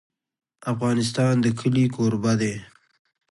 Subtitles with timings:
[0.73, 2.53] افغانستان د کلي کوربه دی.